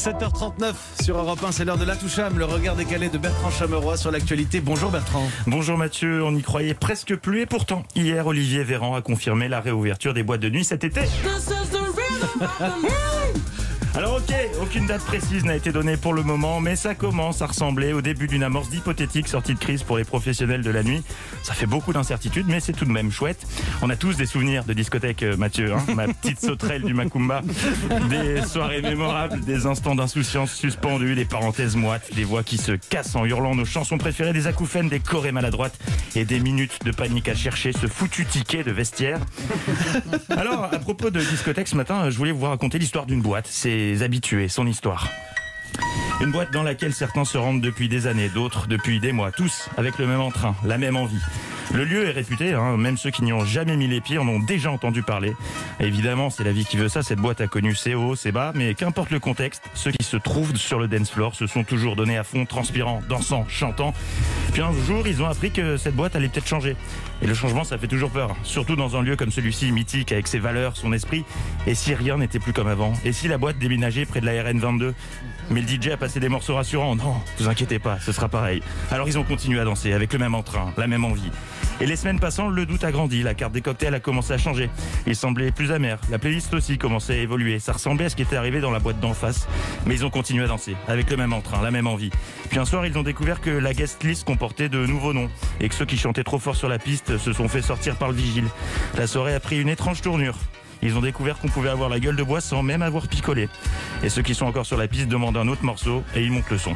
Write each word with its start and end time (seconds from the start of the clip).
7h39 0.00 0.72
sur 1.02 1.18
Europe 1.18 1.44
1, 1.46 1.52
c'est 1.52 1.66
l'heure 1.66 1.76
de 1.76 1.84
la 1.84 1.94
Toucham, 1.94 2.38
le 2.38 2.46
regard 2.46 2.74
décalé 2.74 3.10
de 3.10 3.18
Bertrand 3.18 3.50
Chameroy 3.50 3.98
sur 3.98 4.10
l'actualité. 4.10 4.62
Bonjour 4.62 4.90
Bertrand. 4.90 5.28
Bonjour 5.46 5.76
Mathieu, 5.76 6.24
on 6.24 6.32
n'y 6.32 6.40
croyait 6.40 6.72
presque 6.72 7.14
plus 7.16 7.42
et 7.42 7.46
pourtant, 7.46 7.82
hier, 7.94 8.26
Olivier 8.26 8.64
Véran 8.64 8.94
a 8.94 9.02
confirmé 9.02 9.46
la 9.46 9.60
réouverture 9.60 10.14
des 10.14 10.22
boîtes 10.22 10.40
de 10.40 10.48
nuit 10.48 10.64
cet 10.64 10.84
été. 10.84 11.02
Alors 14.00 14.16
ok, 14.16 14.34
aucune 14.62 14.86
date 14.86 15.02
précise 15.02 15.44
n'a 15.44 15.54
été 15.54 15.72
donnée 15.72 15.98
pour 15.98 16.14
le 16.14 16.22
moment, 16.22 16.58
mais 16.58 16.74
ça 16.74 16.94
commence 16.94 17.42
à 17.42 17.46
ressembler 17.48 17.92
au 17.92 18.00
début 18.00 18.28
d'une 18.28 18.42
amorce 18.42 18.70
d'hypothétique 18.70 19.28
sortie 19.28 19.52
de 19.52 19.58
crise 19.58 19.82
pour 19.82 19.98
les 19.98 20.04
professionnels 20.04 20.62
de 20.62 20.70
la 20.70 20.82
nuit. 20.82 21.02
Ça 21.42 21.52
fait 21.52 21.66
beaucoup 21.66 21.92
d'incertitudes, 21.92 22.46
mais 22.48 22.60
c'est 22.60 22.72
tout 22.72 22.86
de 22.86 22.90
même 22.90 23.12
chouette. 23.12 23.46
On 23.82 23.90
a 23.90 23.96
tous 23.96 24.16
des 24.16 24.24
souvenirs 24.24 24.64
de 24.64 24.72
discothèque, 24.72 25.22
euh, 25.22 25.36
Mathieu, 25.36 25.74
hein, 25.74 25.84
ma 25.94 26.06
petite 26.06 26.40
sauterelle 26.40 26.80
du 26.80 26.94
Macumba. 26.94 27.42
Des 28.08 28.40
soirées 28.40 28.80
mémorables, 28.80 29.40
des 29.40 29.66
instants 29.66 29.94
d'insouciance 29.94 30.54
suspendus, 30.54 31.14
des 31.14 31.26
parenthèses 31.26 31.76
moites, 31.76 32.14
des 32.14 32.24
voix 32.24 32.42
qui 32.42 32.56
se 32.56 32.72
cassent 32.72 33.16
en 33.16 33.26
hurlant 33.26 33.54
nos 33.54 33.66
chansons 33.66 33.98
préférées, 33.98 34.32
des 34.32 34.46
acouphènes, 34.46 34.88
des 34.88 35.00
chorés 35.00 35.32
maladroites 35.32 35.78
et 36.16 36.24
des 36.24 36.40
minutes 36.40 36.78
de 36.86 36.90
panique 36.90 37.28
à 37.28 37.34
chercher 37.34 37.72
ce 37.74 37.86
foutu 37.86 38.24
ticket 38.24 38.64
de 38.64 38.70
vestiaire. 38.70 39.20
Alors, 40.30 40.70
à 40.72 40.78
propos 40.78 41.10
de 41.10 41.20
discothèque, 41.20 41.68
ce 41.68 41.76
matin, 41.76 42.08
je 42.08 42.16
voulais 42.16 42.32
vous 42.32 42.46
raconter 42.46 42.78
l'histoire 42.78 43.04
d'une 43.04 43.20
boîte, 43.20 43.46
ses 43.90 44.04
habitués, 44.04 44.48
son 44.48 44.68
histoire. 44.68 45.08
Une 46.20 46.32
boîte 46.32 46.52
dans 46.52 46.62
laquelle 46.62 46.92
certains 46.92 47.24
se 47.24 47.38
rendent 47.38 47.62
depuis 47.62 47.88
des 47.88 48.06
années, 48.06 48.28
d'autres 48.28 48.66
depuis 48.66 49.00
des 49.00 49.10
mois, 49.10 49.32
tous 49.32 49.70
avec 49.78 49.98
le 49.98 50.06
même 50.06 50.20
entrain, 50.20 50.54
la 50.62 50.76
même 50.76 50.96
envie. 50.96 51.20
Le 51.72 51.84
lieu 51.84 52.06
est 52.06 52.10
réputé, 52.10 52.52
hein, 52.52 52.76
même 52.76 52.98
ceux 52.98 53.10
qui 53.10 53.22
n'y 53.22 53.32
ont 53.32 53.44
jamais 53.44 53.74
mis 53.74 53.86
les 53.86 54.02
pieds 54.02 54.18
en 54.18 54.28
ont 54.28 54.38
déjà 54.38 54.70
entendu 54.70 55.02
parler. 55.02 55.34
Évidemment, 55.78 56.28
c'est 56.28 56.44
la 56.44 56.52
vie 56.52 56.66
qui 56.66 56.76
veut 56.76 56.88
ça, 56.88 57.02
cette 57.02 57.20
boîte 57.20 57.40
a 57.40 57.46
connu 57.46 57.74
ses 57.74 57.94
hauts, 57.94 58.16
ses 58.16 58.32
bas, 58.32 58.52
mais 58.54 58.74
qu'importe 58.74 59.10
le 59.10 59.18
contexte, 59.18 59.62
ceux 59.74 59.92
qui 59.92 60.04
se 60.04 60.18
trouvent 60.18 60.56
sur 60.56 60.78
le 60.78 60.88
dance 60.88 61.10
floor 61.10 61.34
se 61.34 61.46
sont 61.46 61.64
toujours 61.64 61.96
donnés 61.96 62.18
à 62.18 62.24
fond, 62.24 62.44
transpirant, 62.44 63.00
dansant, 63.08 63.46
chantant. 63.48 63.94
Puis 64.52 64.60
un 64.60 64.72
jour, 64.86 65.06
ils 65.06 65.22
ont 65.22 65.26
appris 65.26 65.52
que 65.52 65.78
cette 65.78 65.94
boîte 65.94 66.16
allait 66.16 66.28
peut-être 66.28 66.48
changer. 66.48 66.76
Et 67.22 67.26
le 67.26 67.34
changement, 67.34 67.64
ça 67.64 67.78
fait 67.78 67.88
toujours 67.88 68.10
peur, 68.10 68.36
surtout 68.42 68.76
dans 68.76 68.96
un 68.96 69.02
lieu 69.02 69.16
comme 69.16 69.30
celui-ci, 69.30 69.72
mythique, 69.72 70.12
avec 70.12 70.26
ses 70.26 70.38
valeurs, 70.38 70.76
son 70.76 70.92
esprit. 70.92 71.24
Et 71.66 71.74
si 71.74 71.94
rien 71.94 72.18
n'était 72.18 72.40
plus 72.40 72.52
comme 72.52 72.68
avant? 72.68 72.92
Et 73.06 73.12
si 73.12 73.26
la 73.26 73.38
boîte 73.38 73.58
déménageait 73.58 74.04
près 74.04 74.20
de 74.20 74.26
la 74.26 74.42
RN 74.42 74.58
22 74.58 74.94
mais 75.50 75.60
le 75.60 75.68
DJ 75.68 75.88
a 75.88 75.96
passé 75.96 76.20
des 76.20 76.28
morceaux 76.28 76.54
rassurants. 76.54 76.96
Non, 76.96 77.14
vous 77.38 77.48
inquiétez 77.48 77.78
pas, 77.78 77.98
ce 78.00 78.12
sera 78.12 78.28
pareil. 78.28 78.62
Alors 78.90 79.08
ils 79.08 79.18
ont 79.18 79.24
continué 79.24 79.60
à 79.60 79.64
danser 79.64 79.92
avec 79.92 80.12
le 80.12 80.18
même 80.18 80.34
entrain, 80.34 80.72
la 80.76 80.86
même 80.86 81.04
envie. 81.04 81.30
Et 81.80 81.86
les 81.86 81.96
semaines 81.96 82.20
passant, 82.20 82.48
le 82.48 82.66
doute 82.66 82.84
a 82.84 82.92
grandi, 82.92 83.22
la 83.22 83.34
carte 83.34 83.52
des 83.52 83.62
cocktails 83.62 83.94
a 83.94 84.00
commencé 84.00 84.32
à 84.32 84.38
changer. 84.38 84.70
Il 85.06 85.16
semblait 85.16 85.50
plus 85.50 85.72
amer, 85.72 85.98
la 86.10 86.18
playlist 86.18 86.52
aussi 86.52 86.78
commençait 86.78 87.14
à 87.14 87.16
évoluer. 87.16 87.58
Ça 87.58 87.72
ressemblait 87.72 88.06
à 88.06 88.08
ce 88.10 88.16
qui 88.16 88.22
était 88.22 88.36
arrivé 88.36 88.60
dans 88.60 88.70
la 88.70 88.78
boîte 88.78 89.00
d'en 89.00 89.14
face. 89.14 89.48
Mais 89.86 89.94
ils 89.94 90.04
ont 90.04 90.10
continué 90.10 90.44
à 90.44 90.46
danser, 90.46 90.76
avec 90.88 91.10
le 91.10 91.16
même 91.16 91.32
entrain, 91.32 91.62
la 91.62 91.70
même 91.70 91.86
envie. 91.86 92.10
Puis 92.50 92.58
un 92.58 92.64
soir, 92.64 92.86
ils 92.86 92.96
ont 92.98 93.02
découvert 93.02 93.40
que 93.40 93.50
la 93.50 93.72
guest 93.72 94.04
list 94.04 94.24
comportait 94.24 94.68
de 94.68 94.84
nouveaux 94.84 95.12
noms. 95.12 95.30
Et 95.60 95.68
que 95.68 95.74
ceux 95.74 95.86
qui 95.86 95.96
chantaient 95.96 96.24
trop 96.24 96.38
fort 96.38 96.56
sur 96.56 96.68
la 96.68 96.78
piste 96.78 97.16
se 97.18 97.32
sont 97.32 97.48
fait 97.48 97.62
sortir 97.62 97.96
par 97.96 98.08
le 98.08 98.14
vigile. 98.14 98.46
La 98.96 99.06
soirée 99.06 99.34
a 99.34 99.40
pris 99.40 99.60
une 99.60 99.68
étrange 99.68 100.02
tournure. 100.02 100.36
Ils 100.82 100.96
ont 100.96 101.00
découvert 101.00 101.38
qu'on 101.38 101.48
pouvait 101.48 101.68
avoir 101.68 101.88
la 101.88 102.00
gueule 102.00 102.16
de 102.16 102.22
bois 102.22 102.40
sans 102.40 102.62
même 102.62 102.82
avoir 102.82 103.06
picolé. 103.06 103.48
Et 104.02 104.08
ceux 104.08 104.22
qui 104.22 104.34
sont 104.34 104.46
encore 104.46 104.66
sur 104.66 104.76
la 104.76 104.88
piste 104.88 105.08
demandent 105.08 105.36
un 105.36 105.48
autre 105.48 105.64
morceau 105.64 106.02
et 106.14 106.22
ils 106.22 106.30
montent 106.30 106.50
le 106.50 106.58
son. 106.58 106.74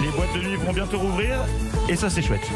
Les 0.00 0.08
boîtes 0.08 0.34
de 0.34 0.40
nuit 0.40 0.56
vont 0.56 0.72
bientôt 0.72 0.98
rouvrir 0.98 1.44
et 1.88 1.96
ça 1.96 2.08
c'est 2.08 2.22
chouette. 2.22 2.48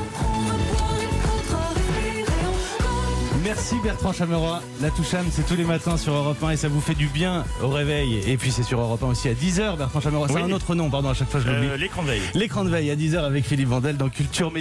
Merci 3.54 3.76
Bertrand 3.84 4.14
Chameroy. 4.14 4.62
La 4.80 4.88
Toucham, 4.88 5.26
c'est 5.30 5.44
tous 5.46 5.56
les 5.56 5.64
matins 5.64 5.98
sur 5.98 6.14
Europe 6.14 6.42
1 6.42 6.50
et 6.52 6.56
ça 6.56 6.68
vous 6.68 6.80
fait 6.80 6.94
du 6.94 7.06
bien 7.08 7.44
au 7.62 7.68
réveil. 7.68 8.22
Et 8.26 8.38
puis 8.38 8.50
c'est 8.50 8.62
sur 8.62 8.80
Europe 8.80 9.02
1 9.02 9.08
aussi 9.08 9.28
à 9.28 9.34
10h, 9.34 9.76
Bertrand 9.76 10.00
Chameroy. 10.00 10.26
C'est 10.28 10.36
Oui. 10.36 10.42
un 10.50 10.52
autre 10.52 10.74
nom, 10.74 10.88
pardon, 10.88 11.10
à 11.10 11.14
chaque 11.14 11.28
fois 11.28 11.38
je 11.38 11.48
l'oublie. 11.50 11.66
Euh, 11.68 11.76
L'écran 11.76 12.02
de 12.02 12.06
veille. 12.08 12.22
L'écran 12.32 12.64
de 12.64 12.70
veille 12.70 12.90
à 12.90 12.96
10h 12.96 13.18
avec 13.18 13.44
Philippe 13.44 13.68
Vandel 13.68 13.98
dans 13.98 14.08
Culture 14.08 14.50
Média. 14.50 14.60